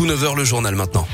[0.00, 1.06] partout, 9h le journal maintenant.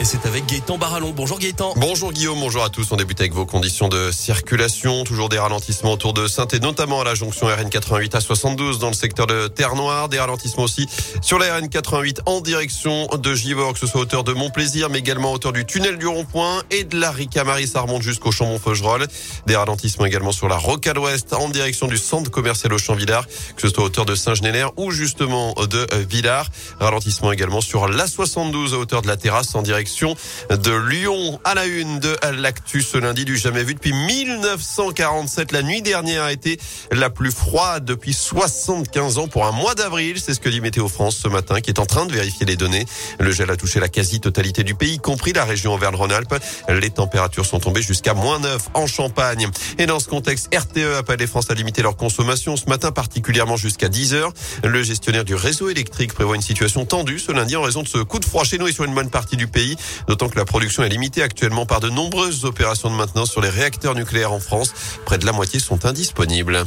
[0.00, 1.12] Et c'est avec Gaëtan Barallon.
[1.14, 1.72] Bonjour Gaëtan.
[1.76, 2.88] Bonjour Guillaume, bonjour à tous.
[2.90, 5.04] On débute avec vos conditions de circulation.
[5.04, 8.80] Toujours des ralentissements autour de saint et notamment à la jonction RN 88 à 72
[8.80, 10.08] dans le secteur de Terre-Noire.
[10.08, 10.88] Des ralentissements aussi
[11.22, 14.98] sur la RN 88 en direction de Givor, que ce soit hauteur de Montplaisir, mais
[14.98, 17.68] également hauteur du tunnel du rond-point et de la Ricamarie.
[17.68, 19.06] Ça remonte jusqu'au Chambon-Feugerolles.
[19.46, 23.62] Des ralentissements également sur la Rocade Ouest en direction du centre commercial au Champ-Villard, que
[23.62, 26.48] ce soit hauteur de Saint-Genélaire ou justement de Villars.
[26.80, 31.54] Ralentissement également sur la 72 à hauteur de la terrasse en direction de Lyon à
[31.54, 35.52] la une de l'actu ce lundi du jamais vu depuis 1947.
[35.52, 36.58] La nuit dernière a été
[36.90, 40.18] la plus froide depuis 75 ans pour un mois d'avril.
[40.20, 42.56] C'est ce que dit Météo France ce matin qui est en train de vérifier les
[42.56, 42.86] données.
[43.18, 46.34] Le gel a touché la quasi-totalité du pays, y compris la région Auvergne-Rhône-Alpes.
[46.68, 49.48] Les températures sont tombées jusqu'à moins 9 en Champagne.
[49.78, 53.56] Et dans ce contexte, RTE appelle les France à limiter leur consommation ce matin, particulièrement
[53.56, 54.32] jusqu'à 10 heures.
[54.62, 57.98] Le gestionnaire du réseau électrique prévoit une situation tendue ce lundi en raison de ce
[57.98, 59.73] coup de froid chez nous et sur une bonne partie du pays.
[60.08, 63.50] D'autant que la production est limitée actuellement par de nombreuses opérations de maintenance sur les
[63.50, 64.72] réacteurs nucléaires en France.
[65.04, 66.64] Près de la moitié sont indisponibles.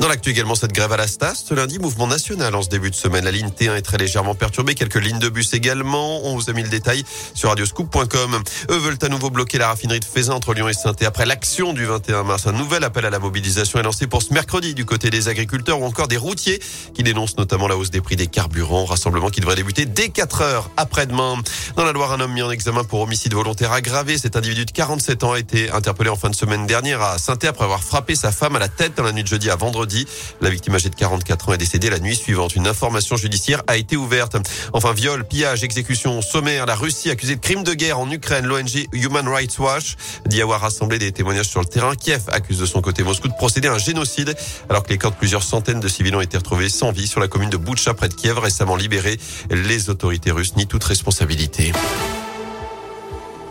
[0.00, 1.44] Dans l'actu également, cette grève à la Stas.
[1.46, 3.24] Ce lundi, mouvement national en ce début de semaine.
[3.24, 4.74] La ligne T1 est très légèrement perturbée.
[4.74, 6.24] Quelques lignes de bus également.
[6.24, 7.04] On vous a mis le détail
[7.34, 8.42] sur radioscoop.com.
[8.70, 11.74] Eux veulent à nouveau bloquer la raffinerie de Faisin entre Lyon et saint Après l'action
[11.74, 14.86] du 21 mars, un nouvel appel à la mobilisation est lancé pour ce mercredi du
[14.86, 16.60] côté des agriculteurs ou encore des routiers
[16.94, 18.86] qui dénoncent notamment la hausse des prix des carburants.
[18.86, 21.36] Rassemblement qui devrait débuter dès 4 heures après-demain.
[21.76, 24.16] Dans la Loire, un homme mis en examen pour homicide volontaire aggravé.
[24.16, 27.34] Cet individu de 47 ans a été interpellé en fin de semaine dernière à saint
[27.34, 29.81] après avoir frappé sa femme à la tête dans la nuit de jeudi à vendredi.
[30.40, 32.54] La victime âgée de 44 ans est décédée la nuit suivante.
[32.56, 34.36] Une information judiciaire a été ouverte.
[34.72, 36.66] Enfin, viol, pillage, exécution sommaire.
[36.66, 38.46] La Russie accusée de crimes de guerre en Ukraine.
[38.46, 41.94] L'ONG Human Rights Watch dit avoir rassemblé des témoignages sur le terrain.
[41.94, 44.34] Kiev accuse de son côté Moscou de procéder à un génocide
[44.68, 47.20] alors que les corps de plusieurs centaines de civils ont été retrouvés sans vie sur
[47.20, 49.18] la commune de Boutcha près de Kiev récemment libérés.
[49.50, 51.72] Les autorités russes nient toute responsabilité.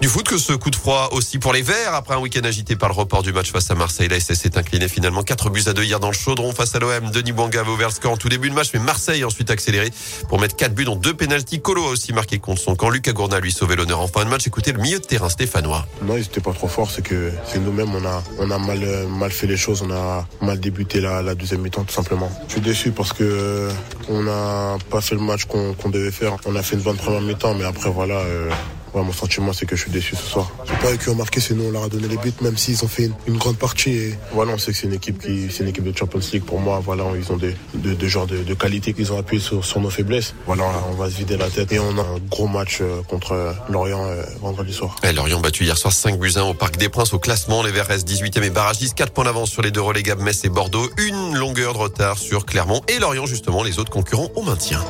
[0.00, 2.74] Du foot que ce coup de froid aussi pour les Verts après un week-end agité
[2.74, 4.08] par le report du match face à Marseille.
[4.08, 6.78] La SS s'est incliné finalement 4 buts à 2 hier dans le chaudron face à
[6.78, 7.10] l'OM.
[7.10, 9.50] Denis Bouanga avait ouvert le score en tout début de match, mais Marseille a ensuite
[9.50, 9.90] accéléré
[10.30, 11.60] pour mettre 4 buts dont deux pénalties.
[11.60, 12.88] Colo a aussi marqué contre son camp.
[12.88, 14.46] Lucas Gourna lui sauvé l'honneur en fin de match.
[14.46, 15.86] Écoutez le milieu de terrain stéphanois.
[16.00, 16.90] Non, ils étaient pas trop forts.
[16.90, 19.82] C'est que c'est nous-mêmes on a on a mal mal fait les choses.
[19.86, 22.32] On a mal débuté la, la deuxième mi-temps tout simplement.
[22.48, 23.70] Je suis déçu parce que euh,
[24.08, 26.36] on n'a pas fait le match qu'on devait faire.
[26.46, 28.14] On a fait une bonne première mi-temps, mais après voilà.
[28.14, 28.50] Euh,
[28.94, 30.50] Ouais, mon sentiment, c'est que je suis déçu ce soir.
[30.66, 32.84] J'ai pas eu qui ont marqué, sinon on leur a donné les buts, même s'ils
[32.84, 33.90] ont fait une, grande partie.
[33.90, 36.44] Et voilà, on sait que c'est une équipe qui, c'est une équipe de Champions League.
[36.44, 39.64] Pour moi, voilà, ils ont des, des, genres de, de qualité qu'ils ont appuyé sur,
[39.64, 40.34] sur, nos faiblesses.
[40.46, 43.32] Voilà, on va se vider la tête et on a un gros match euh, contre
[43.32, 44.96] euh, Lorient euh, vendredi soir.
[45.02, 47.62] Et Lorient battu hier soir 5 buts 1 au Parc des Princes au classement.
[47.62, 50.48] Les Verts restent 18e et barragistes, 4 points d'avance sur les deux relégables Metz et
[50.48, 50.88] Bordeaux.
[50.98, 54.84] Une longueur de retard sur Clermont et Lorient, justement, les autres concurrents au maintien.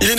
[0.00, 0.14] Il est